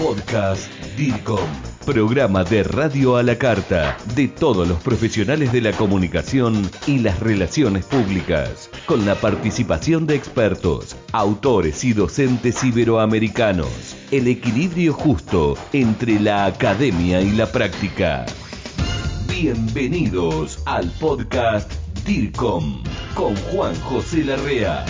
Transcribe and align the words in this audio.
Podcast 0.00 0.72
DIRCOM, 0.96 1.46
programa 1.84 2.42
de 2.42 2.62
radio 2.62 3.16
a 3.16 3.22
la 3.22 3.36
carta 3.36 3.98
de 4.14 4.28
todos 4.28 4.66
los 4.66 4.78
profesionales 4.82 5.52
de 5.52 5.60
la 5.60 5.72
comunicación 5.72 6.70
y 6.86 7.00
las 7.00 7.20
relaciones 7.20 7.84
públicas, 7.84 8.70
con 8.86 9.04
la 9.04 9.14
participación 9.14 10.06
de 10.06 10.14
expertos, 10.14 10.96
autores 11.12 11.84
y 11.84 11.92
docentes 11.92 12.64
iberoamericanos. 12.64 13.94
El 14.10 14.26
equilibrio 14.28 14.94
justo 14.94 15.54
entre 15.74 16.18
la 16.18 16.46
academia 16.46 17.20
y 17.20 17.32
la 17.32 17.52
práctica. 17.52 18.24
Bienvenidos 19.28 20.62
al 20.64 20.90
podcast 20.92 21.70
DIRCOM 22.06 22.82
con 23.14 23.36
Juan 23.36 23.74
José 23.82 24.24
Larrea. 24.24 24.86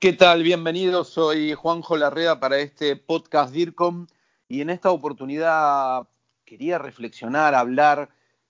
¿Qué 0.00 0.14
tal? 0.14 0.42
Bienvenidos, 0.42 1.10
soy 1.10 1.52
Juanjo 1.52 1.94
Larrea 1.94 2.40
para 2.40 2.56
este 2.56 2.96
podcast 2.96 3.52
DIRCOM. 3.52 4.06
Y 4.48 4.62
en 4.62 4.70
esta 4.70 4.90
oportunidad 4.90 6.08
quería 6.46 6.78
reflexionar, 6.78 7.54
hablar 7.54 8.08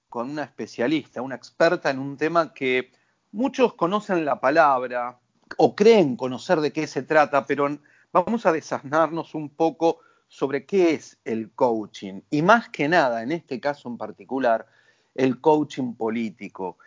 con 0.08 0.30
una 0.30 0.44
especialista, 0.44 1.22
una 1.22 1.34
experta 1.34 1.90
en 1.90 1.98
un 1.98 2.16
tema 2.16 2.54
que 2.54 2.92
muchos 3.32 3.74
conocen 3.74 4.24
la 4.24 4.38
palabra 4.38 5.18
o 5.56 5.74
creen 5.74 6.14
conocer 6.14 6.60
de 6.60 6.72
qué 6.72 6.86
se 6.86 7.02
trata, 7.02 7.44
pero 7.44 7.80
vamos 8.12 8.46
a 8.46 8.52
desasnarnos 8.52 9.34
un 9.34 9.48
poco 9.48 9.98
sobre 10.28 10.64
qué 10.64 10.92
es 10.92 11.18
el 11.24 11.50
coaching. 11.50 12.20
Y 12.30 12.42
más 12.42 12.68
que 12.68 12.86
nada, 12.86 13.24
en 13.24 13.32
este 13.32 13.58
caso 13.58 13.88
en 13.88 13.98
particular, 13.98 14.68
el 15.16 15.40
coaching 15.40 15.94
político 15.94 16.78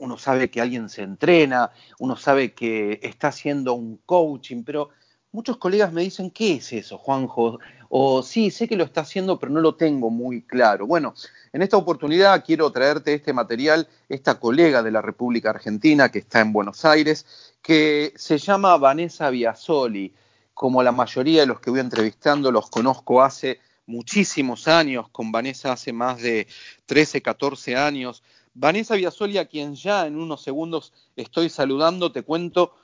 uno 0.00 0.18
sabe 0.18 0.50
que 0.50 0.60
alguien 0.60 0.88
se 0.88 1.02
entrena, 1.02 1.70
uno 1.98 2.16
sabe 2.16 2.52
que 2.52 2.98
está 3.02 3.28
haciendo 3.28 3.74
un 3.74 3.98
coaching, 4.06 4.64
pero 4.64 4.90
muchos 5.32 5.58
colegas 5.58 5.92
me 5.92 6.02
dicen, 6.02 6.30
¿qué 6.30 6.54
es 6.54 6.72
eso, 6.72 6.98
Juanjo? 6.98 7.58
O 7.88 8.22
sí, 8.22 8.50
sé 8.50 8.66
que 8.66 8.76
lo 8.76 8.84
está 8.84 9.02
haciendo, 9.02 9.38
pero 9.38 9.52
no 9.52 9.60
lo 9.60 9.74
tengo 9.74 10.10
muy 10.10 10.42
claro. 10.42 10.86
Bueno, 10.86 11.14
en 11.52 11.62
esta 11.62 11.76
oportunidad 11.76 12.44
quiero 12.44 12.70
traerte 12.70 13.14
este 13.14 13.32
material, 13.32 13.88
esta 14.08 14.38
colega 14.38 14.82
de 14.82 14.90
la 14.90 15.02
República 15.02 15.50
Argentina 15.50 16.08
que 16.08 16.20
está 16.20 16.40
en 16.40 16.52
Buenos 16.52 16.84
Aires, 16.84 17.54
que 17.60 18.12
se 18.16 18.38
llama 18.38 18.76
Vanessa 18.76 19.30
Biasoli. 19.30 20.14
Como 20.54 20.82
la 20.82 20.92
mayoría 20.92 21.40
de 21.40 21.46
los 21.46 21.60
que 21.60 21.70
voy 21.70 21.80
entrevistando 21.80 22.52
los 22.52 22.68
conozco 22.70 23.22
hace 23.22 23.60
muchísimos 23.86 24.68
años, 24.68 25.08
con 25.10 25.32
Vanessa 25.32 25.72
hace 25.72 25.92
más 25.92 26.20
de 26.22 26.46
13, 26.86 27.22
14 27.22 27.76
años. 27.76 28.22
Vanessa 28.54 28.94
Biasoli, 28.94 29.38
a 29.38 29.46
quien 29.46 29.74
ya 29.74 30.06
en 30.06 30.18
unos 30.18 30.42
segundos 30.42 30.92
estoy 31.16 31.48
saludando, 31.48 32.12
te 32.12 32.22
cuento, 32.22 32.74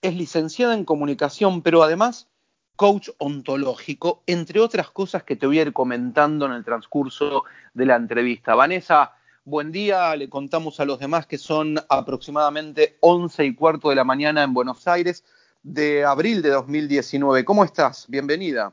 es 0.00 0.14
licenciada 0.14 0.74
en 0.74 0.84
comunicación, 0.84 1.62
pero 1.62 1.82
además 1.82 2.28
coach 2.76 3.10
ontológico, 3.18 4.22
entre 4.26 4.60
otras 4.60 4.90
cosas 4.90 5.22
que 5.22 5.36
te 5.36 5.46
voy 5.46 5.58
a 5.58 5.62
ir 5.62 5.72
comentando 5.72 6.46
en 6.46 6.52
el 6.52 6.64
transcurso 6.64 7.44
de 7.74 7.86
la 7.86 7.96
entrevista. 7.96 8.54
Vanessa, 8.54 9.12
buen 9.44 9.70
día, 9.70 10.16
le 10.16 10.28
contamos 10.28 10.80
a 10.80 10.84
los 10.84 10.98
demás 10.98 11.26
que 11.26 11.38
son 11.38 11.78
aproximadamente 11.88 12.96
11 13.00 13.44
y 13.44 13.54
cuarto 13.54 13.90
de 13.90 13.96
la 13.96 14.04
mañana 14.04 14.42
en 14.42 14.54
Buenos 14.54 14.88
Aires 14.88 15.24
de 15.62 16.04
abril 16.04 16.42
de 16.42 16.50
2019. 16.50 17.44
¿Cómo 17.44 17.64
estás? 17.64 18.06
Bienvenida. 18.08 18.72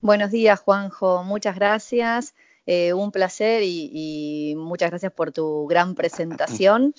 Buenos 0.00 0.30
días, 0.30 0.60
Juanjo. 0.60 1.24
Muchas 1.24 1.56
gracias. 1.56 2.34
Eh, 2.68 2.92
un 2.92 3.12
placer 3.12 3.62
y, 3.62 4.54
muchas 4.56 4.90
gracias 4.90 5.12
por 5.12 5.30
tu 5.30 5.66
gran 5.68 5.94
presentación. 5.94 6.94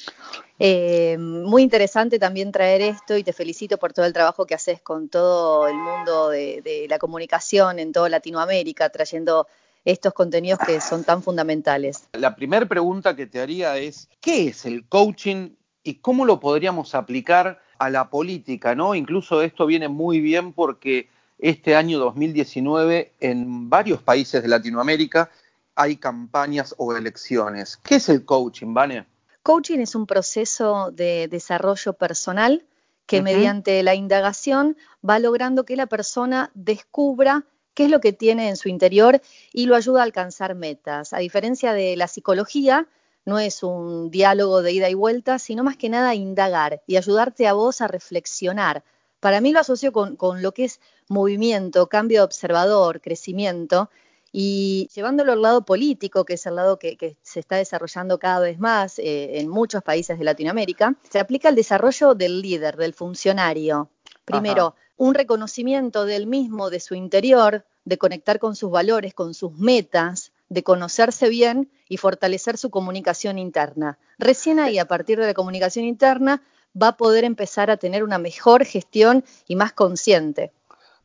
Eh, 0.59 1.17
muy 1.19 1.61
interesante 1.61 2.19
también 2.19 2.53
traer 2.53 2.81
esto 2.81 3.17
y 3.17 3.23
te 3.23 3.33
felicito 3.33 3.77
por 3.77 3.91
todo 3.91 4.05
el 4.05 4.13
trabajo 4.13 4.45
que 4.45 4.55
haces 4.55 4.81
con 4.81 5.09
todo 5.09 5.67
el 5.67 5.75
mundo 5.75 6.29
de, 6.29 6.85
la 6.89 6.97
comunicación 6.97 7.79
en 7.79 7.91
toda 7.91 8.07
Latinoamérica, 8.07 8.89
trayendo 8.89 9.47
estos 9.83 10.13
contenidos 10.13 10.59
que 10.65 10.79
son 10.79 11.03
tan 11.03 11.21
fundamentales. 11.21 12.07
La 12.13 12.35
primera 12.35 12.65
pregunta 12.65 13.15
que 13.15 13.27
te 13.27 13.41
haría 13.41 13.77
es, 13.77 14.09
¿qué 14.21 14.47
es 14.47 14.65
el 14.65 14.87
coaching 14.87 15.49
y 15.83 15.95
cómo 15.95 16.25
lo 16.25 16.39
podríamos 16.39 16.95
aplicar 16.95 17.61
a 17.77 17.89
la 17.89 18.09
política? 18.09 18.73
¿no? 18.73 18.95
Incluso 18.95 19.41
esto 19.41 19.65
viene 19.65 19.89
muy 19.89 20.21
bien 20.21 20.53
porque 20.53 21.09
este 21.39 21.75
año 21.75 21.99
2019 21.99 23.13
en 23.19 23.69
varios 23.69 24.01
países 24.01 24.41
de 24.41 24.47
Latinoamérica 24.47 25.29
hay 25.77 25.97
campañas 25.97 26.73
o 26.77 26.95
elecciones. 26.95 27.77
¿Qué 27.77 27.95
es 27.95 28.09
el 28.09 28.25
coaching, 28.25 28.73
Vane? 28.73 29.05
Coaching 29.43 29.79
es 29.79 29.95
un 29.95 30.07
proceso 30.07 30.91
de 30.91 31.27
desarrollo 31.29 31.93
personal 31.93 32.65
que 33.05 33.21
mediante 33.21 33.81
la 33.83 33.95
indagación 33.95 34.75
va 35.07 35.19
logrando 35.19 35.63
que 35.63 35.77
la 35.77 35.85
persona 35.85 36.51
descubra 36.53 37.45
qué 37.73 37.85
es 37.85 37.91
lo 37.91 38.01
que 38.01 38.11
tiene 38.11 38.49
en 38.49 38.57
su 38.57 38.67
interior 38.67 39.21
y 39.53 39.67
lo 39.67 39.75
ayuda 39.75 40.01
a 40.01 40.03
alcanzar 40.03 40.55
metas. 40.55 41.13
A 41.13 41.19
diferencia 41.19 41.71
de 41.71 41.95
la 41.95 42.09
psicología, 42.09 42.87
no 43.23 43.39
es 43.39 43.61
un 43.63 44.09
diálogo 44.09 44.61
de 44.61 44.73
ida 44.73 44.89
y 44.89 44.95
vuelta, 44.95 45.39
sino 45.39 45.63
más 45.63 45.77
que 45.77 45.89
nada 45.89 46.15
indagar 46.15 46.81
y 46.87 46.97
ayudarte 46.97 47.47
a 47.47 47.53
vos 47.53 47.81
a 47.81 47.87
reflexionar. 47.87 48.83
Para 49.19 49.41
mí 49.41 49.53
lo 49.53 49.59
asocio 49.59 49.93
con, 49.93 50.15
con 50.15 50.41
lo 50.41 50.53
que 50.53 50.65
es 50.65 50.81
movimiento, 51.07 51.87
cambio 51.87 52.21
de 52.21 52.25
observador, 52.25 52.99
crecimiento, 52.99 53.89
y 54.39 54.87
llevándolo 54.93 55.33
al 55.33 55.41
lado 55.41 55.65
político, 55.65 56.23
que 56.23 56.35
es 56.35 56.45
el 56.45 56.57
lado 56.57 56.77
que, 56.77 57.17
se 57.23 57.39
está 57.39 57.55
desarrollando 57.55 58.19
cada 58.19 58.41
vez 58.41 58.59
más 58.59 58.99
eh, 58.99 59.39
en 59.39 59.49
muchos 59.49 59.81
países 59.81 60.19
de 60.19 60.25
Latinoamérica, 60.25 60.95
se 61.09 61.17
aplica 61.17 61.49
el 61.49 61.55
desarrollo 61.55 62.13
del 62.13 62.43
líder, 62.43 62.77
del 62.77 62.93
funcionario. 62.93 63.89
Primero, 64.25 64.75
un 64.95 65.15
reconocimiento 65.15 66.05
del 66.05 66.27
mismo, 66.27 66.69
de 66.69 66.79
su 66.79 66.93
interior, 66.93 67.65
de 67.83 67.97
conectar 67.97 68.37
con 68.37 68.55
sus 68.55 68.69
valores, 68.69 69.15
con 69.15 69.33
sus 69.33 69.53
metas, 69.57 70.33
de 70.49 70.61
conocerse 70.61 71.29
bien 71.29 71.71
y 71.89 71.97
fortalecer 71.97 72.59
su 72.59 72.69
comunicación 72.69 73.39
interna. 73.39 73.97
Recién 74.19 74.59
ahí, 74.59 74.77
a 74.77 74.87
partir 74.87 75.19
de 75.19 75.25
la 75.25 75.33
comunicación 75.33 75.85
interna, 75.85 76.43
va 76.79 76.89
a 76.89 76.97
poder 76.97 77.23
empezar 77.23 77.71
a 77.71 77.77
tener 77.77 78.03
una 78.03 78.19
mejor 78.19 78.65
gestión 78.65 79.25
y 79.47 79.55
más 79.55 79.73
consciente. 79.73 80.51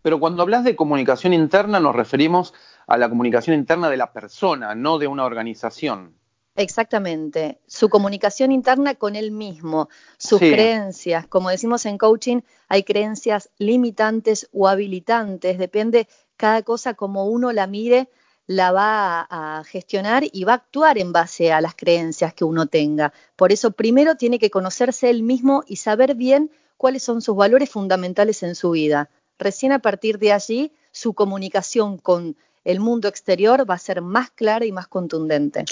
Pero 0.03 0.21
cuando 0.21 0.43
hablas 0.43 0.65
de 0.65 0.77
comunicación 0.77 1.33
interna 1.33 1.81
nos 1.81 1.95
referimos 1.95 2.53
a 2.87 2.99
la 2.99 3.09
comunicación 3.09 3.57
interna 3.57 3.89
de 3.89 3.97
la 3.97 4.13
persona, 4.13 4.75
no 4.75 4.99
de 4.99 5.07
una 5.07 5.25
organización. 5.25 6.17
Exactamente, 6.55 7.61
su 7.67 7.89
comunicación 7.89 8.53
interna 8.53 8.95
con 8.95 9.17
él 9.17 9.31
mismo, 9.31 9.89
sus 10.19 10.39
creencias. 10.39 11.27
Como 11.27 11.49
decimos 11.49 11.87
en 11.87 11.97
coaching, 11.97 12.43
hay 12.69 12.83
creencias 12.83 13.49
limitantes 13.57 14.51
o 14.53 14.69
habilitantes, 14.69 15.57
depende 15.57 16.09
cada 16.37 16.63
cosa 16.63 16.93
como 16.93 17.25
uno 17.25 17.53
la 17.53 17.67
mire, 17.67 18.11
la 18.47 18.71
va 18.71 19.27
a 19.31 19.65
gestionar 19.65 20.25
y 20.31 20.45
va 20.45 20.53
a 20.53 20.57
actuar 20.57 20.99
en 20.99 21.13
base 21.13 21.53
a 21.53 21.63
las 21.63 21.75
creencias 21.75 22.35
que 22.35 22.45
uno 22.45 22.67
tenga. 22.67 23.15
Por 23.35 23.51
eso 23.51 23.71
primero 23.71 24.17
tiene 24.17 24.39
que 24.39 24.51
conocerse 24.51 25.09
él 25.09 25.23
mismo 25.23 25.65
y 25.67 25.77
saber 25.77 26.15
bien 26.17 26.51
cuáles 26.77 27.03
son 27.03 27.23
sus 27.23 27.37
valores 27.37 27.71
fundamentales 27.71 28.43
en 28.43 28.57
su 28.57 28.73
vida. 28.73 29.09
Recién 29.43 29.73
a 29.73 29.81
partir 29.81 30.21
de 30.21 30.33
allí, 30.33 30.71
su 30.93 31.15
comunicación 31.15 31.99
con 31.99 32.37
el 32.65 32.79
mundo 32.79 33.09
exterior 33.09 33.69
va 33.69 33.75
a 33.75 33.79
ser 33.79 34.01
más 34.01 34.31
clara 34.31 34.65
y 34.65 34.71
más 34.71 34.87
contundente. 34.87 35.65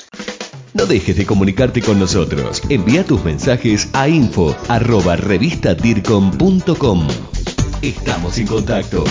No 0.75 0.87
dejes 0.87 1.17
de 1.17 1.25
comunicarte 1.25 1.81
con 1.81 2.01
nosotros. 2.01 2.63
Envía 2.69 3.05
tus 3.05 3.25
mensajes 3.25 3.89
a 3.93 4.09
info 4.09 4.57
arroba 4.69 5.15
Estamos 7.81 8.39
en 8.39 8.47
contacto. 8.49 9.05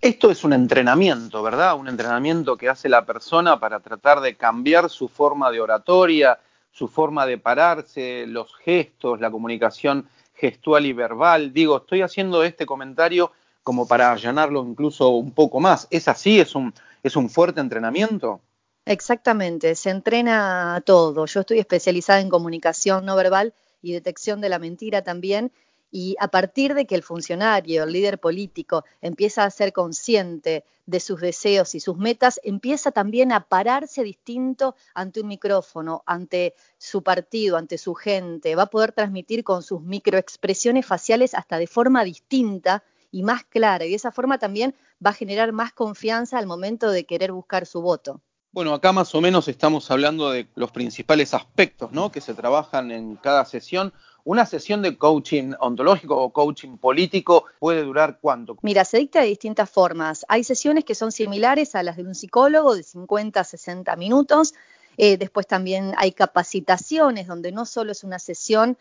Esto 0.00 0.30
es 0.30 0.44
un 0.44 0.54
entrenamiento, 0.54 1.42
¿verdad? 1.42 1.76
Un 1.76 1.88
entrenamiento 1.88 2.56
que 2.56 2.70
hace 2.70 2.88
la 2.88 3.04
persona 3.04 3.60
para 3.60 3.80
tratar 3.80 4.22
de 4.22 4.34
cambiar 4.34 4.88
su 4.88 5.08
forma 5.08 5.50
de 5.50 5.60
oratoria, 5.60 6.38
su 6.70 6.88
forma 6.88 7.26
de 7.26 7.36
pararse, 7.36 8.24
los 8.26 8.54
gestos, 8.64 9.20
la 9.20 9.30
comunicación 9.30 10.08
gestual 10.34 10.86
y 10.86 10.94
verbal. 10.94 11.52
Digo, 11.52 11.76
estoy 11.76 12.00
haciendo 12.00 12.42
este 12.44 12.64
comentario 12.64 13.30
como 13.62 13.86
para 13.86 14.12
allanarlo 14.12 14.64
incluso 14.64 15.10
un 15.10 15.32
poco 15.32 15.60
más. 15.60 15.86
¿Es 15.90 16.08
así? 16.08 16.40
¿Es 16.40 16.54
un, 16.54 16.74
es 17.02 17.16
un 17.16 17.30
fuerte 17.30 17.60
entrenamiento? 17.60 18.40
Exactamente, 18.84 19.74
se 19.76 19.90
entrena 19.90 20.82
todo. 20.84 21.26
Yo 21.26 21.40
estoy 21.40 21.60
especializada 21.60 22.20
en 22.20 22.28
comunicación 22.28 23.04
no 23.06 23.14
verbal 23.14 23.54
y 23.80 23.92
detección 23.92 24.40
de 24.40 24.48
la 24.48 24.58
mentira 24.58 25.02
también. 25.02 25.52
Y 25.94 26.16
a 26.18 26.28
partir 26.28 26.74
de 26.74 26.86
que 26.86 26.94
el 26.94 27.02
funcionario, 27.02 27.84
el 27.84 27.92
líder 27.92 28.18
político, 28.18 28.84
empieza 29.02 29.44
a 29.44 29.50
ser 29.50 29.74
consciente 29.74 30.64
de 30.86 31.00
sus 31.00 31.20
deseos 31.20 31.74
y 31.74 31.80
sus 31.80 31.98
metas, 31.98 32.40
empieza 32.42 32.92
también 32.92 33.30
a 33.30 33.44
pararse 33.46 34.02
distinto 34.02 34.74
ante 34.94 35.20
un 35.20 35.28
micrófono, 35.28 36.02
ante 36.06 36.54
su 36.78 37.02
partido, 37.02 37.58
ante 37.58 37.76
su 37.76 37.94
gente. 37.94 38.56
Va 38.56 38.64
a 38.64 38.70
poder 38.70 38.92
transmitir 38.92 39.44
con 39.44 39.62
sus 39.62 39.82
microexpresiones 39.82 40.86
faciales 40.86 41.34
hasta 41.34 41.58
de 41.58 41.66
forma 41.66 42.04
distinta 42.04 42.82
y 43.12 43.22
más 43.22 43.44
clara. 43.44 43.84
Y 43.84 43.90
de 43.90 43.96
esa 43.96 44.10
forma 44.10 44.38
también 44.38 44.74
va 45.04 45.10
a 45.10 45.14
generar 45.14 45.52
más 45.52 45.72
confianza 45.72 46.38
al 46.38 46.46
momento 46.46 46.90
de 46.90 47.04
querer 47.04 47.30
buscar 47.30 47.66
su 47.66 47.80
voto. 47.80 48.20
Bueno, 48.50 48.74
acá 48.74 48.92
más 48.92 49.14
o 49.14 49.20
menos 49.20 49.48
estamos 49.48 49.90
hablando 49.90 50.30
de 50.30 50.46
los 50.56 50.72
principales 50.72 51.32
aspectos 51.32 51.92
¿no? 51.92 52.12
que 52.12 52.20
se 52.20 52.34
trabajan 52.34 52.90
en 52.90 53.16
cada 53.16 53.44
sesión. 53.44 53.94
¿Una 54.24 54.46
sesión 54.46 54.82
de 54.82 54.98
coaching 54.98 55.52
ontológico 55.58 56.16
o 56.16 56.32
coaching 56.32 56.76
político 56.76 57.46
puede 57.58 57.82
durar 57.82 58.18
cuánto? 58.20 58.56
Mira, 58.62 58.84
se 58.84 58.98
dicta 58.98 59.20
de 59.20 59.26
distintas 59.26 59.70
formas. 59.70 60.26
Hay 60.28 60.44
sesiones 60.44 60.84
que 60.84 60.94
son 60.94 61.12
similares 61.12 61.74
a 61.74 61.82
las 61.82 61.96
de 61.96 62.04
un 62.04 62.14
psicólogo 62.14 62.76
de 62.76 62.82
50 62.82 63.40
a 63.40 63.44
60 63.44 63.96
minutos. 63.96 64.54
Eh, 64.98 65.16
después 65.16 65.46
también 65.46 65.94
hay 65.96 66.12
capacitaciones 66.12 67.26
donde 67.26 67.52
no 67.52 67.64
solo 67.64 67.92
es 67.92 68.04
una 68.04 68.18
sesión 68.18 68.76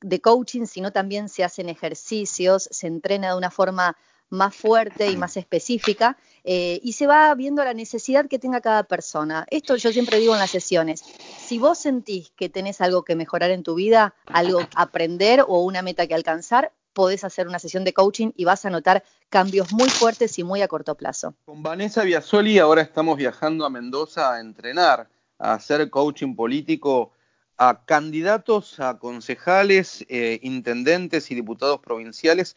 de 0.00 0.20
coaching, 0.20 0.66
sino 0.66 0.92
también 0.92 1.28
se 1.28 1.44
hacen 1.44 1.68
ejercicios, 1.68 2.68
se 2.70 2.86
entrena 2.86 3.30
de 3.30 3.36
una 3.36 3.50
forma 3.50 3.96
más 4.30 4.54
fuerte 4.54 5.10
y 5.10 5.16
más 5.16 5.36
específica 5.36 6.16
eh, 6.44 6.80
y 6.82 6.92
se 6.92 7.06
va 7.06 7.34
viendo 7.34 7.64
la 7.64 7.74
necesidad 7.74 8.28
que 8.28 8.38
tenga 8.38 8.60
cada 8.60 8.84
persona. 8.84 9.44
Esto 9.50 9.76
yo 9.76 9.92
siempre 9.92 10.18
digo 10.18 10.34
en 10.34 10.40
las 10.40 10.50
sesiones, 10.50 11.02
si 11.38 11.58
vos 11.58 11.78
sentís 11.78 12.30
que 12.36 12.48
tenés 12.48 12.80
algo 12.80 13.02
que 13.02 13.16
mejorar 13.16 13.50
en 13.50 13.62
tu 13.62 13.74
vida, 13.74 14.14
algo 14.26 14.60
aprender 14.76 15.44
o 15.46 15.64
una 15.64 15.82
meta 15.82 16.06
que 16.06 16.14
alcanzar, 16.14 16.72
podés 16.92 17.24
hacer 17.24 17.46
una 17.46 17.58
sesión 17.58 17.84
de 17.84 17.92
coaching 17.92 18.30
y 18.36 18.44
vas 18.44 18.64
a 18.64 18.70
notar 18.70 19.04
cambios 19.28 19.72
muy 19.72 19.88
fuertes 19.88 20.38
y 20.38 20.44
muy 20.44 20.62
a 20.62 20.68
corto 20.68 20.94
plazo. 20.94 21.34
Con 21.44 21.62
Vanessa 21.62 22.02
Biasoli 22.02 22.58
ahora 22.58 22.82
estamos 22.82 23.16
viajando 23.16 23.64
a 23.64 23.70
Mendoza 23.70 24.34
a 24.34 24.40
entrenar, 24.40 25.08
a 25.38 25.54
hacer 25.54 25.88
coaching 25.90 26.34
político 26.34 27.12
a 27.60 27.84
candidatos 27.84 28.80
a 28.80 28.98
concejales, 28.98 30.04
eh, 30.08 30.40
intendentes 30.42 31.30
y 31.30 31.36
diputados 31.36 31.78
provinciales 31.78 32.56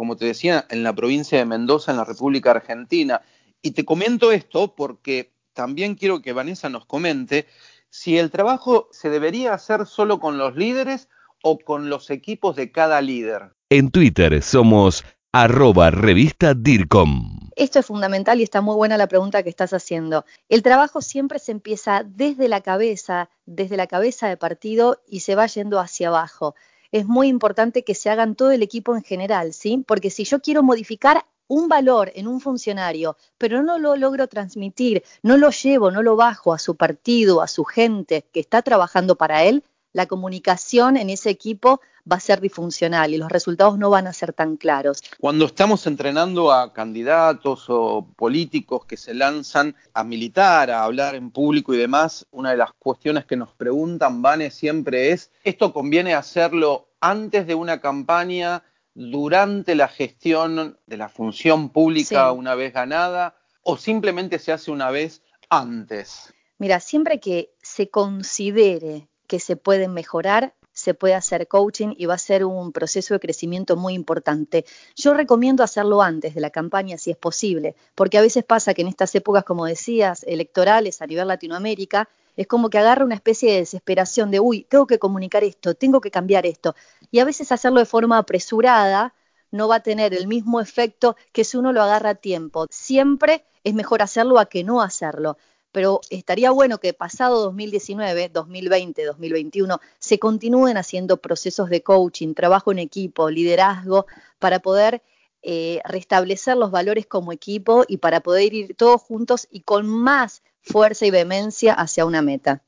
como 0.00 0.16
te 0.16 0.24
decía, 0.24 0.66
en 0.70 0.82
la 0.82 0.94
provincia 0.94 1.36
de 1.36 1.44
Mendoza, 1.44 1.90
en 1.90 1.98
la 1.98 2.04
República 2.04 2.52
Argentina. 2.52 3.20
Y 3.60 3.72
te 3.72 3.84
comento 3.84 4.32
esto 4.32 4.74
porque 4.74 5.34
también 5.52 5.94
quiero 5.94 6.22
que 6.22 6.32
Vanessa 6.32 6.70
nos 6.70 6.86
comente 6.86 7.46
si 7.90 8.16
el 8.16 8.30
trabajo 8.30 8.88
se 8.92 9.10
debería 9.10 9.52
hacer 9.52 9.84
solo 9.84 10.20
con 10.20 10.38
los 10.38 10.56
líderes 10.56 11.08
o 11.42 11.58
con 11.58 11.90
los 11.90 12.08
equipos 12.10 12.56
de 12.56 12.72
cada 12.72 13.02
líder. 13.02 13.52
En 13.68 13.90
Twitter 13.90 14.42
somos 14.42 15.04
arroba 15.32 15.90
revista 15.90 16.54
DIRCOM. 16.54 17.50
Esto 17.56 17.78
es 17.78 17.86
fundamental 17.86 18.40
y 18.40 18.42
está 18.42 18.60
muy 18.60 18.74
buena 18.74 18.96
la 18.96 19.06
pregunta 19.06 19.42
que 19.42 19.50
estás 19.50 19.72
haciendo. 19.72 20.24
El 20.48 20.62
trabajo 20.62 21.02
siempre 21.02 21.38
se 21.38 21.52
empieza 21.52 22.02
desde 22.04 22.48
la 22.48 22.62
cabeza, 22.62 23.30
desde 23.46 23.76
la 23.76 23.86
cabeza 23.86 24.28
de 24.28 24.36
partido 24.36 25.02
y 25.08 25.20
se 25.20 25.34
va 25.34 25.46
yendo 25.46 25.78
hacia 25.78 26.08
abajo 26.08 26.54
es 26.92 27.06
muy 27.06 27.28
importante 27.28 27.84
que 27.84 27.94
se 27.94 28.10
hagan 28.10 28.34
todo 28.34 28.50
el 28.50 28.62
equipo 28.62 28.96
en 28.96 29.02
general, 29.02 29.52
¿sí? 29.52 29.84
Porque 29.86 30.10
si 30.10 30.24
yo 30.24 30.40
quiero 30.40 30.62
modificar 30.62 31.24
un 31.46 31.68
valor 31.68 32.12
en 32.14 32.28
un 32.28 32.40
funcionario, 32.40 33.16
pero 33.36 33.62
no 33.62 33.78
lo 33.78 33.96
logro 33.96 34.28
transmitir, 34.28 35.02
no 35.22 35.36
lo 35.36 35.50
llevo, 35.50 35.90
no 35.90 36.02
lo 36.02 36.16
bajo 36.16 36.52
a 36.52 36.58
su 36.58 36.76
partido, 36.76 37.42
a 37.42 37.48
su 37.48 37.64
gente 37.64 38.24
que 38.32 38.40
está 38.40 38.62
trabajando 38.62 39.16
para 39.16 39.44
él, 39.44 39.64
la 39.92 40.06
comunicación 40.06 40.96
en 40.96 41.10
ese 41.10 41.30
equipo 41.30 41.80
va 42.10 42.16
a 42.16 42.20
ser 42.20 42.40
disfuncional 42.40 43.12
y 43.12 43.18
los 43.18 43.30
resultados 43.30 43.78
no 43.78 43.90
van 43.90 44.06
a 44.06 44.12
ser 44.12 44.32
tan 44.32 44.56
claros. 44.56 45.02
Cuando 45.18 45.46
estamos 45.46 45.86
entrenando 45.86 46.52
a 46.52 46.72
candidatos 46.72 47.66
o 47.68 48.06
políticos 48.16 48.86
que 48.86 48.96
se 48.96 49.14
lanzan 49.14 49.76
a 49.92 50.04
militar, 50.04 50.70
a 50.70 50.84
hablar 50.84 51.14
en 51.14 51.30
público 51.30 51.74
y 51.74 51.78
demás, 51.78 52.26
una 52.30 52.50
de 52.50 52.56
las 52.56 52.72
cuestiones 52.78 53.24
que 53.26 53.36
nos 53.36 53.52
preguntan, 53.52 54.22
Vane, 54.22 54.50
siempre 54.50 55.12
es, 55.12 55.30
¿esto 55.44 55.72
conviene 55.72 56.14
hacerlo 56.14 56.88
antes 57.00 57.46
de 57.46 57.54
una 57.54 57.80
campaña, 57.80 58.62
durante 58.94 59.74
la 59.74 59.88
gestión 59.88 60.78
de 60.86 60.96
la 60.96 61.08
función 61.08 61.70
pública 61.70 62.32
una 62.32 62.54
vez 62.54 62.72
ganada, 62.72 63.36
o 63.62 63.76
simplemente 63.76 64.38
se 64.38 64.52
hace 64.52 64.70
una 64.70 64.90
vez 64.90 65.22
antes? 65.48 66.34
Mira, 66.58 66.80
siempre 66.80 67.20
que 67.20 67.54
se 67.62 67.88
considere 67.88 69.08
que 69.30 69.38
se 69.38 69.54
pueden 69.54 69.94
mejorar, 69.94 70.54
se 70.72 70.92
puede 70.92 71.14
hacer 71.14 71.46
coaching 71.46 71.94
y 71.96 72.06
va 72.06 72.14
a 72.14 72.18
ser 72.18 72.44
un 72.44 72.72
proceso 72.72 73.14
de 73.14 73.20
crecimiento 73.20 73.76
muy 73.76 73.94
importante. 73.94 74.64
Yo 74.96 75.14
recomiendo 75.14 75.62
hacerlo 75.62 76.02
antes 76.02 76.34
de 76.34 76.40
la 76.40 76.50
campaña 76.50 76.98
si 76.98 77.12
es 77.12 77.16
posible, 77.16 77.76
porque 77.94 78.18
a 78.18 78.22
veces 78.22 78.42
pasa 78.42 78.74
que 78.74 78.82
en 78.82 78.88
estas 78.88 79.14
épocas, 79.14 79.44
como 79.44 79.66
decías, 79.66 80.24
electorales 80.24 81.00
a 81.00 81.06
nivel 81.06 81.28
Latinoamérica, 81.28 82.08
es 82.36 82.48
como 82.48 82.70
que 82.70 82.78
agarra 82.78 83.04
una 83.04 83.14
especie 83.14 83.52
de 83.52 83.58
desesperación 83.58 84.32
de, 84.32 84.40
uy, 84.40 84.66
tengo 84.68 84.88
que 84.88 84.98
comunicar 84.98 85.44
esto, 85.44 85.76
tengo 85.76 86.00
que 86.00 86.10
cambiar 86.10 86.44
esto. 86.44 86.74
Y 87.12 87.20
a 87.20 87.24
veces 87.24 87.52
hacerlo 87.52 87.78
de 87.78 87.86
forma 87.86 88.18
apresurada 88.18 89.14
no 89.52 89.68
va 89.68 89.76
a 89.76 89.82
tener 89.84 90.12
el 90.12 90.26
mismo 90.26 90.60
efecto 90.60 91.14
que 91.30 91.44
si 91.44 91.56
uno 91.56 91.72
lo 91.72 91.82
agarra 91.82 92.10
a 92.10 92.14
tiempo. 92.16 92.66
Siempre 92.68 93.44
es 93.62 93.74
mejor 93.74 94.02
hacerlo 94.02 94.40
a 94.40 94.46
que 94.46 94.64
no 94.64 94.82
hacerlo 94.82 95.36
pero 95.72 96.00
estaría 96.10 96.50
bueno 96.50 96.78
que 96.78 96.92
pasado 96.92 97.42
2019, 97.42 98.28
2020, 98.28 99.04
2021 99.04 99.80
se 99.98 100.18
continúen 100.18 100.76
haciendo 100.76 101.18
procesos 101.18 101.70
de 101.70 101.82
coaching, 101.82 102.34
trabajo 102.34 102.72
en 102.72 102.78
equipo, 102.78 103.30
liderazgo, 103.30 104.06
para 104.38 104.60
poder 104.60 105.02
eh, 105.42 105.80
restablecer 105.84 106.56
los 106.56 106.70
valores 106.70 107.06
como 107.06 107.32
equipo 107.32 107.84
y 107.88 107.98
para 107.98 108.20
poder 108.20 108.52
ir 108.52 108.74
todos 108.76 109.00
juntos 109.00 109.48
y 109.50 109.60
con 109.60 109.86
más 109.86 110.42
fuerza 110.60 111.06
y 111.06 111.10
vehemencia 111.10 111.72
hacia 111.72 112.04
una 112.04 112.22
meta. 112.22 112.62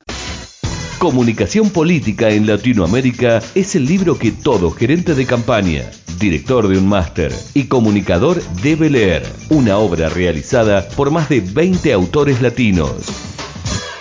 Comunicación 1.02 1.70
Política 1.70 2.30
en 2.30 2.46
Latinoamérica 2.46 3.40
es 3.56 3.74
el 3.74 3.86
libro 3.86 4.16
que 4.16 4.30
todo 4.30 4.70
gerente 4.70 5.16
de 5.16 5.26
campaña, 5.26 5.82
director 6.20 6.68
de 6.68 6.78
un 6.78 6.88
máster 6.88 7.32
y 7.54 7.66
comunicador 7.66 8.40
debe 8.62 8.88
leer. 8.88 9.24
Una 9.50 9.78
obra 9.78 10.10
realizada 10.10 10.88
por 10.90 11.10
más 11.10 11.28
de 11.28 11.40
20 11.40 11.92
autores 11.92 12.40
latinos. 12.40 13.08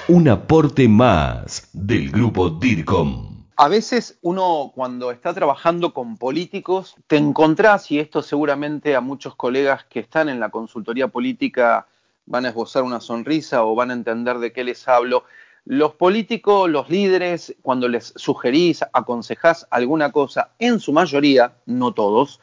Un 0.09 0.30
aporte 0.30 0.88
más 0.88 1.68
del 1.74 2.12
grupo 2.12 2.51
DIRCOM. 2.51 3.45
A 3.57 3.68
veces 3.68 4.19
uno 4.21 4.71
cuando 4.75 5.09
está 5.09 5.33
trabajando 5.33 5.95
con 5.95 6.18
políticos, 6.18 6.94
te 7.07 7.18
encontrás, 7.18 7.89
y 7.89 7.97
esto 7.97 8.21
seguramente 8.21 8.95
a 8.95 9.01
muchos 9.01 9.33
colegas 9.33 9.86
que 9.86 10.01
están 10.01 10.30
en 10.30 10.39
la 10.39 10.50
consultoría 10.50 11.07
política 11.07 11.88
van 12.27 12.45
a 12.45 12.50
esbozar 12.50 12.83
una 12.83 13.01
sonrisa 13.01 13.63
o 13.63 13.74
van 13.74 13.89
a 13.89 13.94
entender 13.94 14.38
de 14.38 14.54
qué 14.54 14.63
les 14.63 14.88
hablo, 14.88 15.24
los 15.65 15.93
políticos, 15.95 16.69
los 16.69 16.89
líderes, 16.89 17.55
cuando 17.61 17.87
les 17.87 18.13
sugerís, 18.15 18.83
aconsejás 18.93 19.67
alguna 19.69 20.11
cosa, 20.11 20.51
en 20.59 20.79
su 20.79 20.91
mayoría, 20.91 21.53
no 21.65 21.93
todos, 21.93 22.39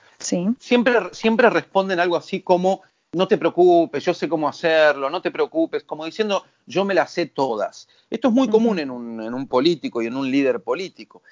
siempre, 0.58 0.94
siempre 1.12 1.50
responden 1.50 2.00
algo 2.00 2.16
así 2.16 2.40
como, 2.40 2.82
no 3.12 3.26
te 3.26 3.38
preocupes, 3.38 4.04
yo 4.04 4.14
sé 4.14 4.28
cómo 4.28 4.48
hacerlo, 4.48 5.10
no 5.10 5.22
te 5.22 5.30
preocupes, 5.30 5.84
como 5.84 6.04
diciendo, 6.04 6.44
yo 6.66 6.84
me 6.84 6.94
las 6.94 7.10
sé 7.12 7.26
todas. 7.26 7.88
Esto 8.10 8.28
es 8.28 8.34
muy 8.34 8.48
común 8.48 8.78
en 8.78 8.90
un, 8.90 9.22
en 9.22 9.34
un 9.34 9.48
político 9.48 10.02
y 10.02 10.06
en 10.06 10.16
un 10.16 10.30
líder 10.30 10.60
político. 10.60 11.22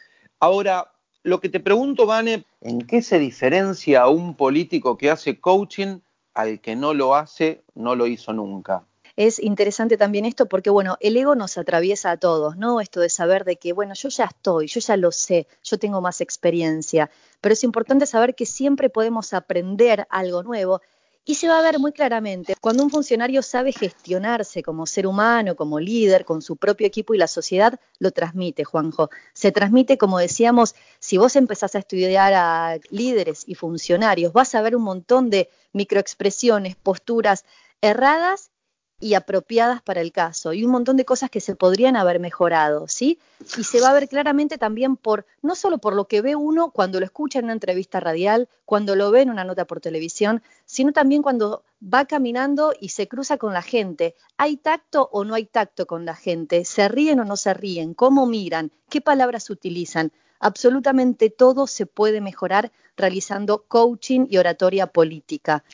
Ahora, 0.40 0.90
lo 1.22 1.40
que 1.40 1.48
te 1.48 1.60
pregunto, 1.60 2.06
Vane, 2.06 2.44
¿en 2.60 2.82
qué 2.82 3.02
se 3.02 3.18
diferencia 3.18 4.08
un 4.08 4.34
político 4.36 4.96
que 4.96 5.10
hace 5.10 5.40
coaching 5.40 5.98
al 6.34 6.60
que 6.60 6.76
no 6.76 6.94
lo 6.94 7.14
hace, 7.14 7.62
no 7.74 7.94
lo 7.94 8.06
hizo 8.06 8.32
nunca? 8.32 8.84
Es 9.16 9.38
interesante 9.38 9.96
también 9.96 10.26
esto 10.26 10.46
porque, 10.46 10.70
bueno, 10.70 10.98
el 11.00 11.16
ego 11.16 11.34
nos 11.34 11.56
atraviesa 11.56 12.10
a 12.10 12.16
todos, 12.18 12.56
¿no? 12.56 12.80
Esto 12.80 13.00
de 13.00 13.08
saber 13.08 13.44
de 13.44 13.56
que, 13.56 13.72
bueno, 13.72 13.94
yo 13.94 14.10
ya 14.10 14.26
estoy, 14.26 14.66
yo 14.66 14.80
ya 14.80 14.96
lo 14.96 15.10
sé, 15.10 15.46
yo 15.64 15.78
tengo 15.78 16.00
más 16.02 16.20
experiencia, 16.20 17.10
pero 17.40 17.54
es 17.54 17.64
importante 17.64 18.06
saber 18.06 18.34
que 18.34 18.44
siempre 18.44 18.90
podemos 18.90 19.32
aprender 19.32 20.06
algo 20.10 20.42
nuevo 20.42 20.82
y 21.28 21.34
se 21.34 21.48
va 21.48 21.58
a 21.58 21.62
ver 21.62 21.80
muy 21.80 21.92
claramente 21.92 22.54
cuando 22.60 22.84
un 22.84 22.90
funcionario 22.90 23.42
sabe 23.42 23.72
gestionarse 23.72 24.62
como 24.62 24.86
ser 24.86 25.08
humano, 25.08 25.56
como 25.56 25.80
líder, 25.80 26.24
con 26.24 26.40
su 26.40 26.56
propio 26.56 26.86
equipo 26.86 27.14
y 27.14 27.18
la 27.18 27.26
sociedad, 27.26 27.80
lo 27.98 28.12
transmite, 28.12 28.62
Juanjo. 28.62 29.10
Se 29.32 29.50
transmite, 29.50 29.98
como 29.98 30.18
decíamos, 30.18 30.76
si 31.00 31.16
vos 31.16 31.34
empezás 31.34 31.74
a 31.74 31.80
estudiar 31.80 32.32
a 32.34 32.78
líderes 32.90 33.42
y 33.44 33.56
funcionarios, 33.56 34.32
vas 34.32 34.54
a 34.54 34.62
ver 34.62 34.76
un 34.76 34.82
montón 34.82 35.28
de 35.28 35.50
microexpresiones, 35.72 36.76
posturas 36.76 37.44
erradas 37.80 38.50
y 38.98 39.14
apropiadas 39.14 39.82
para 39.82 40.00
el 40.00 40.10
caso 40.10 40.52
y 40.52 40.64
un 40.64 40.70
montón 40.70 40.96
de 40.96 41.04
cosas 41.04 41.30
que 41.30 41.40
se 41.40 41.54
podrían 41.54 41.96
haber 41.96 42.18
mejorado, 42.18 42.88
¿sí? 42.88 43.18
Y 43.58 43.64
se 43.64 43.80
va 43.80 43.90
a 43.90 43.94
ver 43.94 44.08
claramente 44.08 44.56
también 44.56 44.96
por 44.96 45.26
no 45.42 45.54
solo 45.54 45.78
por 45.78 45.94
lo 45.94 46.06
que 46.06 46.22
ve 46.22 46.34
uno 46.34 46.70
cuando 46.70 46.98
lo 46.98 47.04
escucha 47.04 47.38
en 47.38 47.46
una 47.46 47.54
entrevista 47.54 48.00
radial, 48.00 48.48
cuando 48.64 48.96
lo 48.96 49.10
ve 49.10 49.20
en 49.22 49.30
una 49.30 49.44
nota 49.44 49.66
por 49.66 49.80
televisión, 49.80 50.42
sino 50.64 50.92
también 50.92 51.22
cuando 51.22 51.62
va 51.82 52.06
caminando 52.06 52.72
y 52.80 52.88
se 52.88 53.06
cruza 53.06 53.36
con 53.36 53.52
la 53.52 53.62
gente. 53.62 54.14
¿Hay 54.38 54.56
tacto 54.56 55.10
o 55.12 55.24
no 55.24 55.34
hay 55.34 55.44
tacto 55.44 55.86
con 55.86 56.06
la 56.06 56.14
gente? 56.14 56.64
¿Se 56.64 56.88
ríen 56.88 57.20
o 57.20 57.24
no 57.24 57.36
se 57.36 57.52
ríen? 57.52 57.92
¿Cómo 57.92 58.26
miran? 58.26 58.72
¿Qué 58.88 59.02
palabras 59.02 59.50
utilizan? 59.50 60.10
Absolutamente 60.40 61.30
todo 61.30 61.66
se 61.66 61.86
puede 61.86 62.20
mejorar 62.20 62.72
realizando 62.96 63.64
coaching 63.68 64.26
y 64.30 64.38
oratoria 64.38 64.86
política 64.86 65.64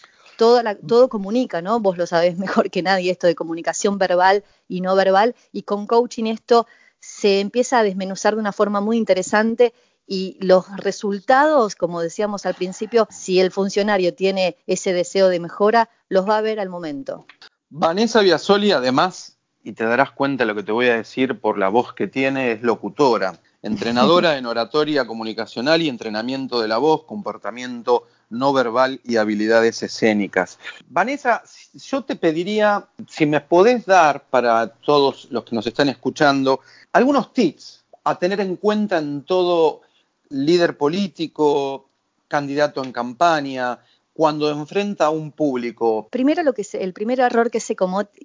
todo, 0.86 1.08
comunica, 1.08 1.62
¿no? 1.62 1.80
Vos 1.80 1.96
lo 1.98 2.06
sabés 2.06 2.36
mejor 2.46 2.70
que 2.70 2.82
nadie 2.82 3.10
esto 3.10 3.26
de 3.26 3.34
comunicación 3.34 3.98
verbal 3.98 4.44
y 4.68 4.80
no 4.80 4.94
verbal, 4.96 5.34
y 5.52 5.62
con 5.62 5.86
coaching 5.86 6.24
esto 6.26 6.66
se 7.00 7.40
empieza 7.40 7.78
a 7.78 7.82
desmenuzar 7.82 8.34
de 8.34 8.40
una 8.40 8.52
forma 8.52 8.80
muy 8.80 8.96
interesante 8.96 9.72
y 10.06 10.36
los 10.40 10.64
resultados, 10.76 11.74
como 11.74 12.00
decíamos 12.00 12.44
al 12.46 12.54
principio, 12.54 13.08
si 13.10 13.40
el 13.40 13.50
funcionario 13.50 14.14
tiene 14.14 14.56
ese 14.66 14.92
deseo 14.92 15.28
de 15.28 15.40
mejora, 15.40 15.88
los 16.08 16.28
va 16.28 16.38
a 16.38 16.42
ver 16.42 16.60
al 16.60 16.68
momento. 16.68 17.24
Vanessa 17.70 18.20
Biasoli, 18.20 18.72
además, 18.72 19.38
y 19.62 19.72
te 19.72 19.84
darás 19.84 20.10
cuenta 20.10 20.44
de 20.44 20.48
lo 20.48 20.54
que 20.54 20.64
te 20.64 20.72
voy 20.72 20.88
a 20.88 20.96
decir 20.96 21.40
por 21.40 21.56
la 21.56 21.68
voz 21.68 21.94
que 21.94 22.08
tiene, 22.08 22.52
es 22.52 22.62
locutora. 22.62 23.38
entrenadora 23.62 24.36
en 24.38 24.46
oratoria 24.46 25.06
comunicacional 25.06 25.80
y 25.82 25.88
entrenamiento 25.88 26.60
de 26.60 26.68
la 26.68 26.78
voz, 26.78 27.04
comportamiento 27.04 28.04
no 28.32 28.52
verbal 28.52 29.00
y 29.04 29.16
habilidades 29.16 29.82
escénicas. 29.82 30.58
Vanessa, 30.88 31.42
yo 31.74 32.02
te 32.02 32.16
pediría 32.16 32.88
si 33.08 33.26
me 33.26 33.40
podés 33.40 33.86
dar 33.86 34.24
para 34.24 34.66
todos 34.66 35.28
los 35.30 35.44
que 35.44 35.54
nos 35.54 35.66
están 35.66 35.88
escuchando 35.90 36.60
algunos 36.92 37.32
tips 37.32 37.84
a 38.04 38.18
tener 38.18 38.40
en 38.40 38.56
cuenta 38.56 38.98
en 38.98 39.22
todo 39.22 39.82
líder 40.30 40.76
político, 40.76 41.88
candidato 42.26 42.82
en 42.82 42.92
campaña, 42.92 43.78
cuando 44.14 44.50
enfrenta 44.50 45.06
a 45.06 45.10
un 45.10 45.32
público? 45.32 46.08
Primero, 46.10 46.42
lo 46.42 46.54
que 46.54 46.66
el 46.72 46.92
primer 46.92 47.20
error 47.20 47.50
que 47.50 47.60
se, 47.60 47.76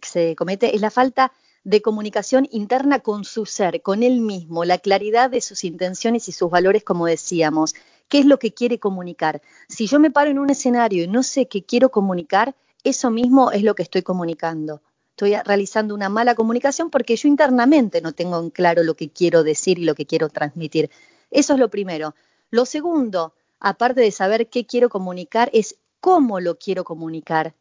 se 0.01 0.35
comete 0.35 0.75
es 0.75 0.81
la 0.81 0.91
falta 0.91 1.31
de 1.63 1.81
comunicación 1.81 2.47
interna 2.51 2.99
con 2.99 3.25
su 3.25 3.45
ser, 3.45 3.81
con 3.81 4.03
él 4.03 4.21
mismo, 4.21 4.63
la 4.63 4.77
claridad 4.77 5.29
de 5.29 5.41
sus 5.41 5.65
intenciones 5.65 6.29
y 6.29 6.31
sus 6.31 6.49
valores, 6.49 6.83
como 6.83 7.05
decíamos. 7.05 7.75
¿Qué 8.07 8.19
es 8.19 8.25
lo 8.25 8.39
que 8.39 8.53
quiere 8.53 8.79
comunicar? 8.79 9.41
Si 9.67 9.87
yo 9.87 9.99
me 9.99 10.11
paro 10.11 10.29
en 10.31 10.39
un 10.39 10.49
escenario 10.49 11.03
y 11.03 11.07
no 11.07 11.23
sé 11.23 11.47
qué 11.47 11.63
quiero 11.63 11.89
comunicar, 11.89 12.55
eso 12.83 13.11
mismo 13.11 13.51
es 13.51 13.63
lo 13.63 13.75
que 13.75 13.83
estoy 13.83 14.01
comunicando. 14.01 14.81
Estoy 15.09 15.35
realizando 15.43 15.93
una 15.95 16.09
mala 16.09 16.35
comunicación 16.35 16.89
porque 16.89 17.15
yo 17.15 17.27
internamente 17.27 18.01
no 18.01 18.13
tengo 18.13 18.39
en 18.39 18.49
claro 18.49 18.83
lo 18.83 18.93
que 18.93 19.09
quiero 19.09 19.43
decir 19.43 19.79
y 19.79 19.83
lo 19.83 19.95
que 19.95 20.05
quiero 20.05 20.29
transmitir. 20.29 20.89
Eso 21.31 21.53
es 21.53 21.59
lo 21.59 21.69
primero. 21.69 22.15
Lo 22.49 22.65
segundo, 22.65 23.33
aparte 23.59 24.01
de 24.01 24.11
saber 24.11 24.47
qué 24.47 24.65
quiero 24.65 24.89
comunicar, 24.89 25.49
es 25.53 25.77
cómo 25.99 26.39
lo 26.39 26.57
quiero 26.57 26.83
comunicar, 26.83 27.55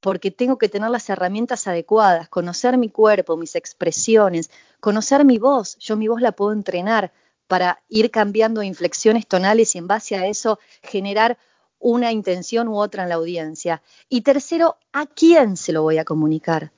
porque 0.00 0.30
tengo 0.30 0.58
que 0.58 0.68
tener 0.68 0.90
las 0.90 1.08
herramientas 1.08 1.66
adecuadas, 1.66 2.28
conocer 2.28 2.76
mi 2.76 2.90
cuerpo, 2.90 3.36
mis 3.36 3.54
expresiones, 3.54 4.50
conocer 4.80 5.24
mi 5.24 5.38
voz. 5.38 5.76
Yo 5.78 5.96
mi 5.96 6.08
voz 6.08 6.20
la 6.20 6.32
puedo 6.32 6.52
entrenar 6.52 7.12
para 7.48 7.82
ir 7.88 8.12
cambiando 8.12 8.62
inflexiones 8.62 9.26
tonales 9.26 9.74
y 9.74 9.78
en 9.78 9.88
base 9.88 10.16
a 10.16 10.26
eso 10.26 10.60
generar 10.82 11.38
una 11.80 12.12
intención 12.12 12.68
u 12.68 12.78
otra 12.78 13.02
en 13.02 13.08
la 13.08 13.16
audiencia. 13.16 13.82
Y 14.08 14.20
tercero, 14.20 14.76
¿a 14.92 15.06
quién 15.06 15.56
se 15.56 15.72
lo 15.72 15.82
voy 15.82 15.98
a 15.98 16.04
comunicar? 16.04 16.72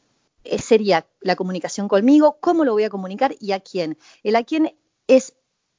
Eh, 0.44 0.58
sería 0.58 1.06
la 1.20 1.36
comunicación 1.36 1.88
conmigo, 1.88 2.38
cómo 2.40 2.64
lo 2.64 2.72
voy 2.72 2.84
a 2.84 2.90
comunicar 2.90 3.34
y 3.40 3.52
a 3.52 3.60
quién. 3.60 3.98
El 4.22 4.36
a 4.36 4.44
quién 4.44 4.74
es 5.06 5.34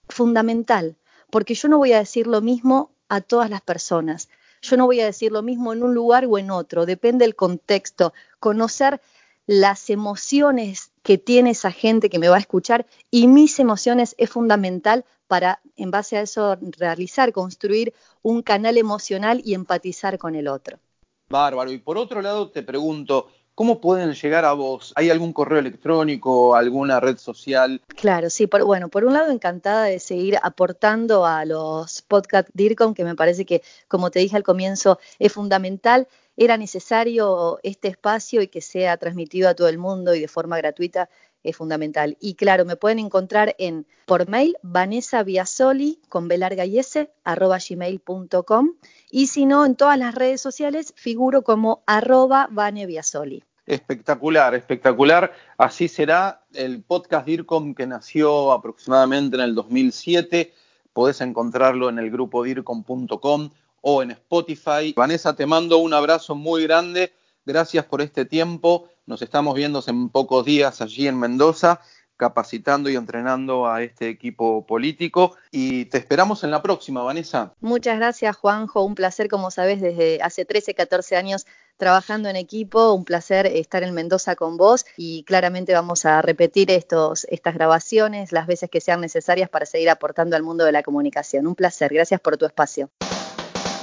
fundamental 0.07 0.97
porque 1.31 1.55
yo 1.55 1.67
no 1.69 1.79
voy 1.79 1.93
a 1.93 1.99
decir 1.99 2.27
lo 2.27 2.41
mismo 2.41 2.91
a 3.09 3.21
todas 3.21 3.49
las 3.49 3.61
personas. 3.61 4.29
Yo 4.61 4.77
no 4.77 4.85
voy 4.85 4.99
a 4.99 5.05
decir 5.05 5.31
lo 5.31 5.41
mismo 5.41 5.73
en 5.73 5.81
un 5.81 5.95
lugar 5.95 6.25
o 6.29 6.37
en 6.37 6.51
otro, 6.51 6.85
depende 6.85 7.25
del 7.25 7.35
contexto. 7.35 8.13
Conocer 8.39 9.01
las 9.47 9.89
emociones 9.89 10.91
que 11.03 11.17
tiene 11.17 11.51
esa 11.51 11.71
gente 11.71 12.09
que 12.09 12.19
me 12.19 12.29
va 12.29 12.37
a 12.37 12.39
escuchar 12.39 12.85
y 13.09 13.27
mis 13.27 13.59
emociones 13.59 14.15
es 14.17 14.29
fundamental 14.29 15.05
para, 15.27 15.61
en 15.75 15.91
base 15.91 16.17
a 16.17 16.21
eso, 16.21 16.57
realizar, 16.77 17.31
construir 17.31 17.93
un 18.21 18.41
canal 18.41 18.77
emocional 18.77 19.41
y 19.43 19.53
empatizar 19.53 20.17
con 20.17 20.35
el 20.35 20.47
otro. 20.47 20.79
Bárbaro. 21.29 21.71
Y 21.71 21.79
por 21.79 21.97
otro 21.97 22.21
lado, 22.21 22.51
te 22.51 22.61
pregunto, 22.61 23.29
¿Cómo 23.61 23.79
pueden 23.79 24.11
llegar 24.15 24.43
a 24.43 24.53
vos? 24.53 24.91
¿Hay 24.95 25.11
algún 25.11 25.33
correo 25.33 25.59
electrónico, 25.59 26.55
alguna 26.55 26.99
red 26.99 27.17
social? 27.17 27.79
Claro, 27.89 28.31
sí. 28.31 28.47
bueno, 28.47 28.89
por 28.89 29.05
un 29.05 29.13
lado 29.13 29.31
encantada 29.31 29.83
de 29.83 29.99
seguir 29.99 30.39
aportando 30.41 31.27
a 31.27 31.45
los 31.45 32.01
podcast 32.01 32.49
DIRCOM, 32.55 32.95
que 32.95 33.03
me 33.03 33.13
parece 33.13 33.45
que, 33.45 33.61
como 33.87 34.09
te 34.09 34.17
dije 34.17 34.35
al 34.35 34.41
comienzo, 34.41 34.97
es 35.19 35.31
fundamental. 35.31 36.07
Era 36.35 36.57
necesario 36.57 37.59
este 37.61 37.89
espacio 37.89 38.41
y 38.41 38.47
que 38.47 38.61
sea 38.61 38.97
transmitido 38.97 39.47
a 39.47 39.53
todo 39.53 39.67
el 39.67 39.77
mundo 39.77 40.15
y 40.15 40.21
de 40.21 40.27
forma 40.27 40.57
gratuita 40.57 41.07
es 41.43 41.55
fundamental. 41.55 42.17
Y 42.19 42.33
claro, 42.33 42.65
me 42.65 42.77
pueden 42.77 42.97
encontrar 42.97 43.55
en 43.59 43.85
por 44.07 44.27
mail 44.27 44.57
Vanessa 44.63 45.21
Biasoli 45.21 45.99
con 46.09 46.27
B 46.27 46.39
larga 46.39 46.65
y 46.65 46.79
S 46.79 47.11
arroba 47.23 47.59
gmail.com 47.59 48.73
y 49.11 49.27
si 49.27 49.45
no, 49.45 49.67
en 49.67 49.75
todas 49.75 49.99
las 49.99 50.15
redes 50.15 50.41
sociales 50.41 50.93
figuro 50.95 51.43
como 51.43 51.83
arroba 51.85 52.47
Vane 52.49 52.87
Biasoli. 52.87 53.43
Espectacular, 53.65 54.55
espectacular. 54.55 55.33
Así 55.57 55.87
será 55.87 56.43
el 56.53 56.81
podcast 56.83 57.25
DIRCOM 57.25 57.75
que 57.75 57.85
nació 57.85 58.51
aproximadamente 58.51 59.37
en 59.37 59.43
el 59.43 59.55
2007. 59.55 60.53
Podés 60.93 61.21
encontrarlo 61.21 61.89
en 61.89 61.99
el 61.99 62.09
grupo 62.11 62.43
dircom.com 62.43 63.49
o 63.81 64.03
en 64.03 64.11
Spotify. 64.11 64.93
Vanessa, 64.95 65.35
te 65.35 65.45
mando 65.45 65.77
un 65.77 65.93
abrazo 65.93 66.35
muy 66.35 66.63
grande. 66.63 67.13
Gracias 67.45 67.85
por 67.85 68.01
este 68.01 68.25
tiempo. 68.25 68.89
Nos 69.05 69.21
estamos 69.21 69.55
viendo 69.55 69.83
en 69.87 70.09
pocos 70.09 70.45
días 70.45 70.81
allí 70.81 71.07
en 71.07 71.19
Mendoza, 71.19 71.81
capacitando 72.21 72.87
y 72.87 72.95
entrenando 72.95 73.65
a 73.65 73.81
este 73.81 74.07
equipo 74.07 74.63
político. 74.67 75.35
Y 75.49 75.85
te 75.85 75.97
esperamos 75.97 76.43
en 76.43 76.51
la 76.51 76.61
próxima, 76.61 77.01
Vanessa. 77.01 77.55
Muchas 77.61 77.97
gracias, 77.97 78.37
Juanjo. 78.37 78.83
Un 78.83 78.93
placer, 78.93 79.27
como 79.27 79.49
sabes, 79.49 79.81
desde 79.81 80.21
hace 80.21 80.45
13, 80.45 80.75
14 80.75 81.15
años 81.15 81.47
trabajando 81.77 82.29
en 82.29 82.35
equipo. 82.35 82.93
Un 82.93 83.05
placer 83.05 83.47
estar 83.47 83.81
en 83.81 83.95
Mendoza 83.95 84.35
con 84.35 84.55
vos 84.55 84.85
y 84.97 85.23
claramente 85.23 85.73
vamos 85.73 86.05
a 86.05 86.21
repetir 86.21 86.69
estos, 86.69 87.25
estas 87.31 87.55
grabaciones 87.55 88.31
las 88.31 88.45
veces 88.45 88.69
que 88.69 88.81
sean 88.81 89.01
necesarias 89.01 89.49
para 89.49 89.65
seguir 89.65 89.89
aportando 89.89 90.35
al 90.35 90.43
mundo 90.43 90.63
de 90.63 90.73
la 90.73 90.83
comunicación. 90.83 91.47
Un 91.47 91.55
placer. 91.55 91.91
Gracias 91.91 92.21
por 92.21 92.37
tu 92.37 92.45
espacio. 92.45 92.91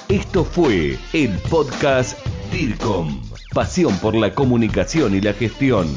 Esto 0.09 0.45
fue 0.45 0.97
el 1.13 1.37
podcast 1.51 2.17
DIRCOM. 2.53 3.21
Pasión 3.53 3.99
por 3.99 4.15
la 4.15 4.33
comunicación 4.33 5.17
y 5.17 5.21
la 5.21 5.33
gestión. 5.33 5.89